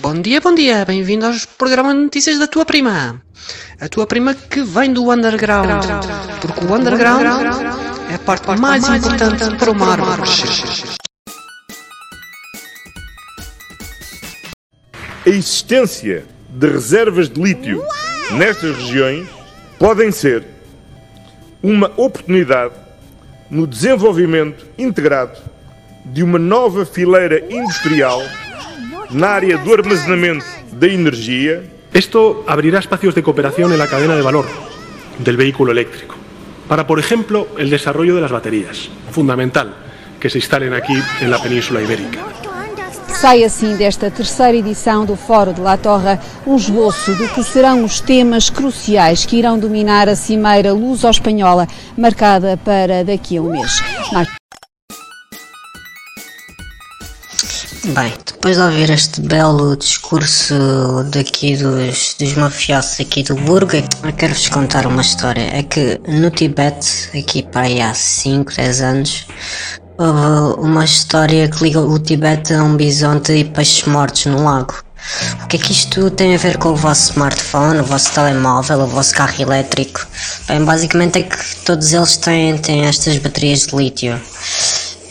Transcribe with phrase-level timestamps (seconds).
[0.00, 3.20] Bom dia, bom dia, bem-vindo aos programas de notícias da tua prima.
[3.80, 5.82] A tua prima que vem do underground,
[6.40, 7.26] porque o underground
[8.08, 10.98] é a parte mais importante para árvore crescer.
[15.26, 17.82] A existência de reservas de lítio
[18.32, 19.28] nestas regiões
[19.80, 20.44] podem ser
[21.60, 22.74] uma oportunidade
[23.50, 25.38] no desenvolvimento integrado
[26.06, 28.22] de uma nova fileira industrial
[29.10, 31.62] na área do armazenamiento de energía.
[31.92, 34.46] Esto abrirá espacios de cooperación en la cadena de valor
[35.18, 36.14] del vehículo eléctrico,
[36.68, 39.74] para, por ejemplo, el desarrollo de las baterías, fundamental
[40.20, 42.20] que se instalen aquí en la península ibérica.
[43.20, 47.84] Sai assim desta terceira edição do Fórum de La Torre um esboço do que serão
[47.84, 53.82] os temas cruciais que irão dominar a cimeira luso-espanhola, marcada para daqui a um mês.
[57.84, 60.54] Bem, depois de ouvir este belo discurso
[61.12, 65.48] daqui dos, dos mafiosos aqui do Burgo, eu quero-vos contar uma história.
[65.56, 69.26] É que no Tibete, aqui para aí há 5, 10 anos,
[69.96, 74.74] houve uma história que liga o Tibete a um bisonte e peixes mortos no lago.
[75.44, 78.80] O que é que isto tem a ver com o vosso smartphone, o vosso telemóvel,
[78.80, 80.04] o vosso carro elétrico?
[80.48, 84.20] Bem, basicamente é que todos eles têm, têm estas baterias de lítio.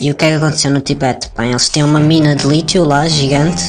[0.00, 1.28] E o que é que aconteceu no Tibete?
[1.36, 3.64] Bem, eles têm uma mina de lítio lá, gigante,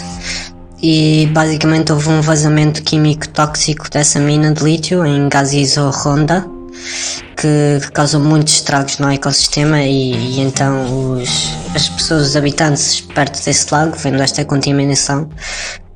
[0.81, 6.45] e basicamente houve um vazamento químico tóxico dessa mina de lítio em Gazizo Honda,
[7.35, 11.29] que, que causou muitos estragos no ecossistema e, e então os,
[11.75, 15.27] as pessoas, os habitantes perto desse lago, vendo esta contaminação,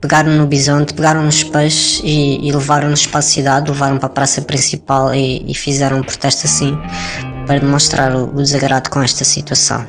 [0.01, 4.11] pegaram no bisonte, pegaram nos peixes e, e levaram-nos para a cidade, levaram para a
[4.11, 6.75] praça principal e, e fizeram um protesto assim
[7.45, 9.85] para demonstrar o, o desagrado com esta situação.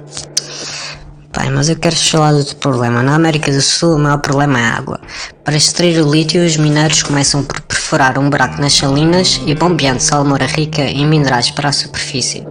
[1.37, 3.03] Bem, mas eu quero falar de outro problema.
[3.03, 5.01] Na América do Sul, o maior problema é a água.
[5.45, 10.01] Para extrair o lítio, os mineiros começam por perfurar um buraco nas salinas e bombeando
[10.01, 12.47] salmoura rica em minerais para a superfície.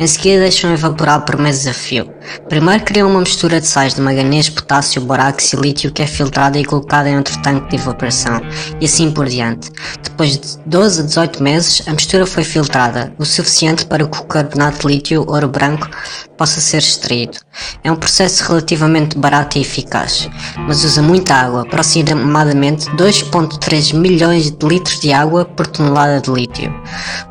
[0.00, 2.10] Em seguida, deixam evaporar por meses a fio.
[2.48, 6.58] Primeiro criam uma mistura de sais de manganês, potássio, borax e lítio que é filtrada
[6.58, 8.40] e colocada em outro tanque de evaporação,
[8.80, 9.70] e assim por diante.
[10.02, 14.24] Depois de 12 a 18 meses, a mistura foi filtrada, o suficiente para que o
[14.24, 15.88] carbonato de lítio, ouro branco,
[16.38, 17.38] possa ser extraído.
[17.82, 20.30] É um processo relativamente barato e eficaz,
[20.66, 26.72] mas usa muita água, aproximadamente 2.3 milhões de litros de água por tonelada de lítio.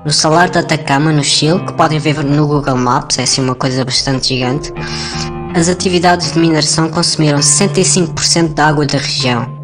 [0.05, 3.55] No salar de Atacama, no Chile, que podem ver no Google Maps, é assim uma
[3.55, 4.73] coisa bastante gigante,
[5.57, 9.57] as atividades de mineração consumiram 65% da água da região.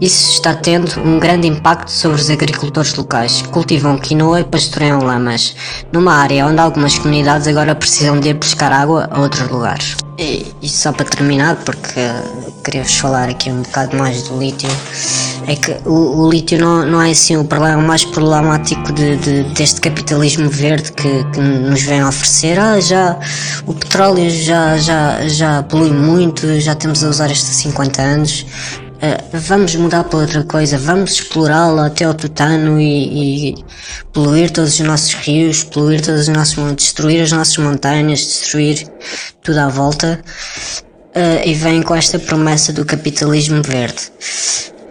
[0.00, 5.00] Isso está tendo um grande impacto sobre os agricultores locais, que cultivam quinoa e pastoreiam
[5.04, 5.54] lamas,
[5.92, 9.96] numa área onde algumas comunidades agora precisam de ir buscar água a outros lugares.
[10.18, 12.00] E, e só para terminar, porque
[12.66, 14.68] queria-vos falar aqui um bocado mais do lítio,
[15.46, 19.44] é que o, o lítio não, não é assim o problema mais problemático de, de,
[19.54, 22.58] deste capitalismo verde que, que, nos vem a oferecer.
[22.58, 23.20] Ah, já
[23.66, 28.44] o petróleo já, já, já polui muito, já temos a usar isto há 50 anos.
[28.96, 33.64] Uh, vamos mudar para outra coisa, vamos explorá-la até ao tutano e, e,
[34.12, 38.88] poluir todos os nossos rios, poluir todos os nossos destruir as nossas montanhas, destruir
[39.42, 40.20] tudo à volta.
[41.16, 44.12] Uh, e vem com esta promessa do capitalismo verde.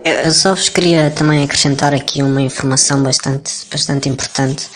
[0.04, 4.68] Eu só vos queria também acrescentar aqui uma informação bastante, bastante importante.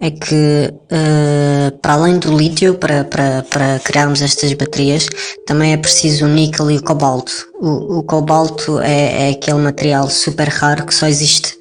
[0.00, 5.06] É que, uh, para além do lítio, para, para, para criarmos estas baterias,
[5.46, 7.32] também é preciso o níquel e o cobalto.
[7.60, 11.58] O, o cobalto é, é aquele material super raro que só existe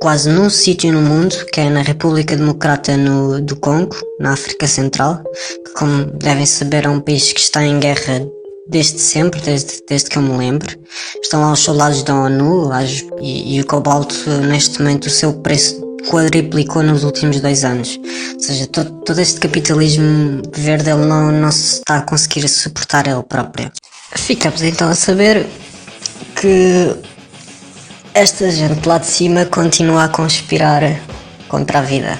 [0.00, 4.66] quase num sítio no mundo, que é na República Democrata no, do Congo, na África
[4.66, 5.22] Central,
[5.64, 8.20] que como devem saber é um país que está em guerra
[8.68, 10.76] desde sempre, desde, desde que eu me lembro.
[11.22, 12.70] Estão lá os soldados da ONU
[13.20, 14.14] e, e, o cobalto,
[14.48, 17.98] neste momento, o seu preço quadriplicou nos últimos dois anos.
[18.34, 23.06] Ou seja, todo, todo este capitalismo verde ele não, não se está a conseguir suportar
[23.06, 23.70] ele próprio.
[24.14, 25.46] Ficamos então a saber
[26.40, 26.94] que
[28.14, 30.82] esta gente lá de cima continua a conspirar
[31.48, 32.18] contra a vida,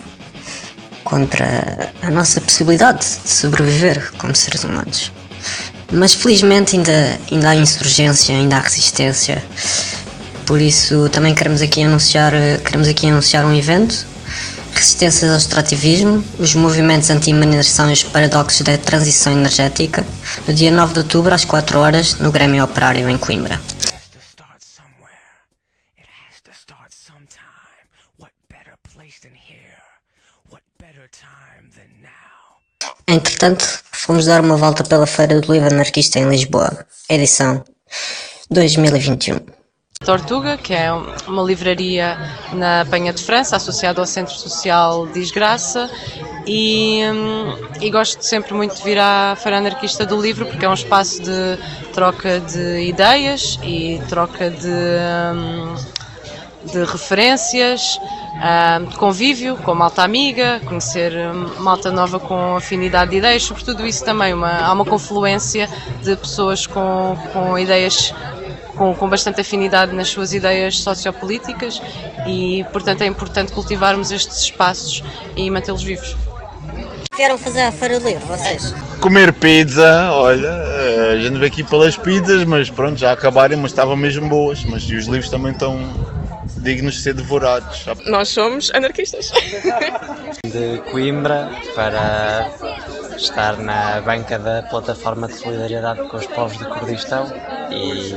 [1.04, 5.12] contra a nossa possibilidade de sobreviver como seres humanos.
[5.92, 9.42] Mas felizmente ainda, ainda há insurgência, ainda há resistência.
[10.44, 12.32] Por isso também queremos aqui anunciar,
[12.64, 14.06] queremos aqui anunciar um evento.
[14.74, 20.06] Resistência ao extrativismo, os movimentos anti-mineração e os paradoxos da transição energética,
[20.46, 23.58] no dia 9 de outubro às 4 horas, no Grêmio Operário em Coimbra.
[33.08, 33.64] Entretanto,
[34.06, 37.64] fomos dar uma volta pela Feira do Livro Anarquista em Lisboa, edição
[38.48, 39.40] 2021.
[40.04, 42.16] Tortuga, que é uma livraria
[42.52, 45.90] na Penha de França, associada ao Centro Social Desgraça,
[46.46, 50.68] e, hum, e, gosto sempre muito de vir à Feira Anarquista do Livro, porque é
[50.68, 51.58] um espaço de
[51.92, 54.68] troca de ideias e troca de,
[55.34, 55.74] hum,
[56.72, 57.98] de referências,
[58.36, 61.12] hum, de convívio com malta amiga, conhecer
[61.58, 65.68] malta nova com afinidade de ideias, sobretudo isso também, uma, há uma confluência
[66.02, 68.14] de pessoas com, com ideias
[68.76, 71.80] com, com bastante afinidade nas suas ideias sociopolíticas
[72.26, 75.02] e, portanto, é importante cultivarmos estes espaços
[75.34, 76.16] e mantê-los vivos.
[77.16, 78.74] Vieram fazer a feira livre, vocês?
[79.00, 83.70] Comer pizza, olha, eh, a gente veio aqui pelas pizzas, mas pronto, já acabaram, mas
[83.70, 84.62] estavam mesmo boas.
[84.64, 85.80] Mas e os livros também estão
[86.66, 87.86] dignos de ser devorados.
[88.06, 89.30] Nós somos anarquistas.
[90.44, 92.50] De Coimbra para
[93.16, 97.32] estar na banca da plataforma de solidariedade com os povos do Kurdistão
[97.70, 98.14] e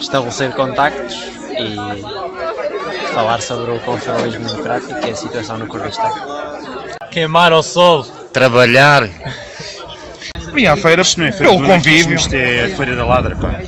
[0.00, 1.14] estabelecer contactos
[1.58, 6.10] e falar sobre o confederalismo democrático e a situação no Kurdistão.
[7.10, 8.04] Queimar ao sol.
[8.32, 9.06] Trabalhar.
[10.54, 11.02] Vim à feira
[11.36, 12.16] pelo convívio.
[12.16, 13.60] Isto é a feira da ladra, pá.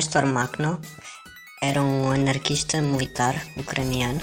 [0.00, 0.80] Nestor Makhno
[1.60, 4.18] era um anarquista militar ucraniano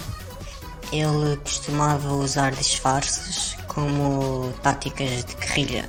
[0.92, 5.88] ele costumava usar disfarces como táticas de guerrilha.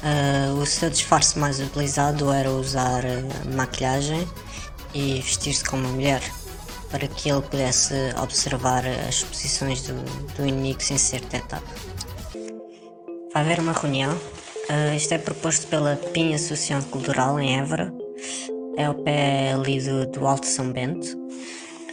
[0.00, 4.28] Uh, o seu disfarce mais utilizado era usar uh, maquilhagem
[4.94, 6.22] e vestir-se como mulher,
[6.88, 9.94] para que ele pudesse observar as posições do,
[10.36, 11.64] do inimigo sem ser detectado.
[13.32, 14.14] Vai haver uma reunião.
[14.14, 17.92] Uh, isto é proposto pela Pinha Associação Cultural em Évora.
[18.76, 21.16] É ao pé ali do, do Alto São Bento.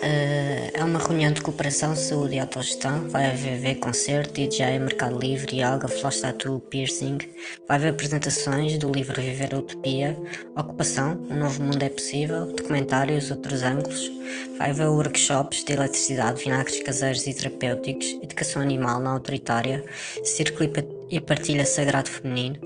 [0.02, 3.08] Uh, é uma reunião de cooperação, saúde e autogestão.
[3.10, 7.20] Vai haver concerto, DJ, Mercado Livre, yoga, flash tattoo, piercing.
[7.68, 10.18] Vai haver apresentações do livro Viver a Utopia,
[10.58, 14.12] Ocupação, Um Novo Mundo é Possível, documentários, outros ângulos.
[14.58, 19.86] Vai haver workshops de eletricidade, vinagres caseiros e terapêuticos, educação animal não autoritária,
[20.24, 20.68] círculo
[21.12, 22.58] e partilha sagrado feminino,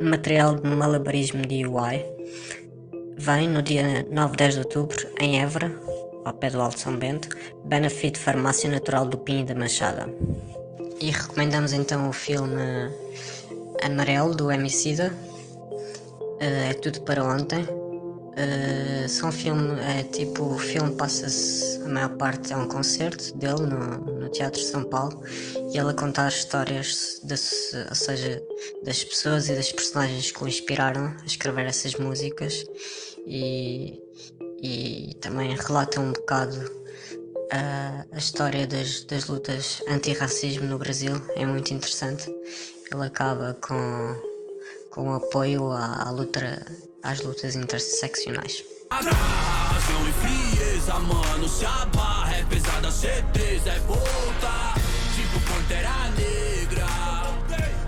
[0.00, 2.04] material de malabarismo DIY.
[3.18, 5.74] Vem no dia 9-10 de outubro, em Évora,
[6.24, 7.28] ao pé do Alto São Bento,
[7.64, 10.08] Benefit Farmácia Natural do Pinho da Machada.
[11.00, 12.62] E recomendamos então o filme
[13.82, 15.12] Amarelo do Emicida,
[16.40, 17.66] uh, é tudo para ontem.
[18.38, 23.62] Uh, são filme, é tipo, o filme passa-se, a maior parte é um concerto dele
[23.62, 25.20] no, no Teatro São Paulo
[25.72, 27.34] e ele a contar histórias, de,
[27.88, 28.40] ou seja,
[28.84, 32.64] das pessoas e das personagens que o inspiraram a escrever essas músicas
[33.26, 34.00] e
[34.62, 36.70] e também relata um bocado
[37.52, 41.14] a, a história das, das lutas anti-racismo no Brasil.
[41.36, 42.28] É muito interessante.
[42.90, 44.16] Ele acaba com,
[44.90, 46.64] com apoio à, à luta,
[47.02, 48.64] às lutas interseccionais.
[48.90, 54.74] Atração frieza, mano, se a barra é pesada, certeza é volta.
[55.14, 56.86] Tipo Pantera Negra,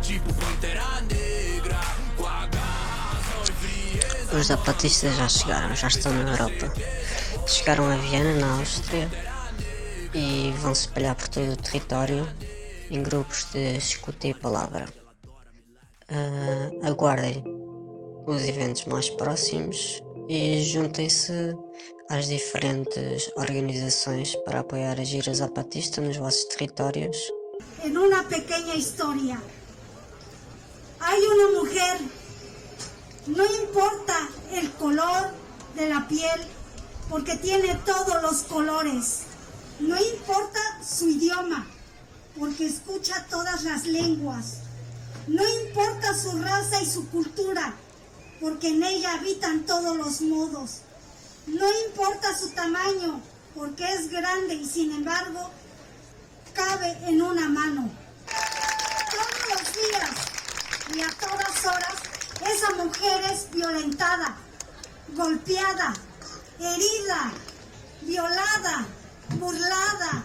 [0.02, 1.80] tipo Pantera Negra,
[2.16, 2.48] com a
[4.32, 6.72] os zapatistas já chegaram, já estão na Europa.
[7.48, 9.10] Chegaram a Viena, na Áustria,
[10.14, 12.28] e vão se espalhar por todo o território
[12.90, 14.86] em grupos de escuta e palavra.
[16.08, 17.59] Uh, aguardem
[18.26, 21.56] os eventos mais próximos e juntem-se
[22.08, 27.16] às diferentes organizações para apoiar a gira zapatista nos vossos territórios.
[27.84, 29.40] Em uma pequena história,
[31.00, 32.00] há uma mulher
[33.26, 35.30] No importa el color
[35.76, 36.40] de la piel,
[37.08, 39.20] porque tiene todos los colores.
[39.78, 41.66] No importa su idioma,
[42.38, 44.62] porque escucha todas las lenguas.
[45.28, 47.74] No importa su raza y su cultura,
[48.40, 50.78] porque en ella habitan todos los modos.
[51.46, 53.20] No importa su tamaño,
[53.54, 55.50] porque es grande y sin embargo
[56.54, 57.90] cabe en una mano.
[59.10, 60.10] Todos los días
[60.94, 61.94] y a todas horas
[62.46, 64.36] esa mujer es violentada,
[65.14, 65.92] golpeada,
[66.58, 67.32] herida,
[68.02, 68.86] violada,
[69.38, 70.24] burlada,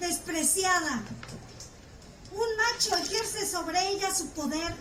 [0.00, 1.02] despreciada.
[2.32, 4.74] Un macho ejerce sobre ella su poder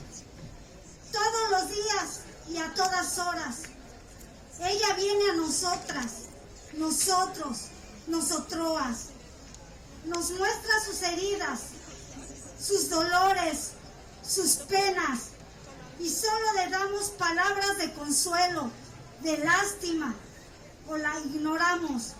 [1.11, 3.57] todos los días y a todas horas.
[4.59, 6.11] Ella viene a nosotras,
[6.73, 7.67] nosotros,
[8.07, 9.09] nosotroas.
[10.05, 11.59] Nos muestra sus heridas,
[12.59, 13.71] sus dolores,
[14.27, 15.29] sus penas,
[15.99, 18.71] y solo le damos palabras de consuelo,
[19.21, 20.15] de lástima
[20.87, 22.13] o la ignoramos.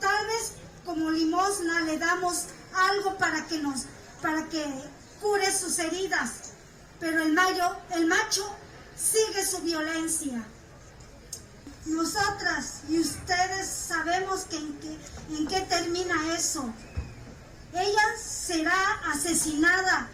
[0.00, 0.52] Tal vez
[0.84, 2.44] como limosna le damos
[2.74, 3.84] algo para que nos
[4.22, 4.64] para que
[5.20, 6.30] cure sus heridas,
[6.98, 8.50] pero el mayo, el macho
[8.96, 10.44] sigue su violencia.
[11.84, 16.64] Nosotras y ustedes sabemos que en, qué, en qué termina eso.
[17.72, 18.74] Ella será
[19.12, 20.08] asesinada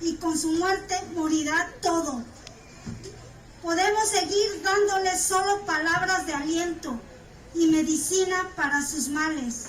[0.00, 2.24] y con su muerte morirá todo.
[3.62, 6.98] Podemos seguir dándole solo palabras de aliento
[7.54, 9.66] y medicina para sus males.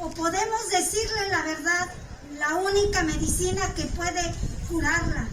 [0.00, 1.88] O podemos decirle la verdad,
[2.38, 4.34] la única medicina que puede
[4.68, 5.28] curarla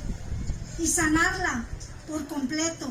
[0.80, 1.66] y sanarla
[2.08, 2.88] por completo.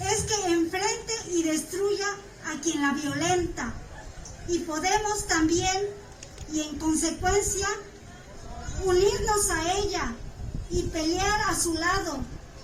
[0.00, 2.06] Es que enfrente y destruya
[2.46, 3.72] a quien la violenta.
[4.48, 5.86] Y podemos también,
[6.52, 7.68] y en consecuencia,
[8.84, 10.12] unirnos a ella
[10.70, 12.18] y pelear a su lado.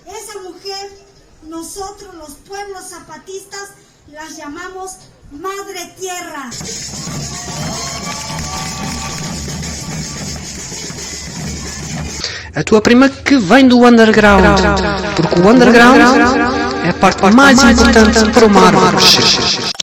[0.05, 0.91] Esa mujer,
[1.43, 3.69] nosotros los pueblos zapatistas,
[4.11, 4.97] las llamamos
[5.31, 6.49] Madre Tierra.
[12.57, 14.43] A tua prima que vem do underground,
[15.15, 16.01] porque o underground
[16.83, 19.76] é a parte mais importante para uma árvore.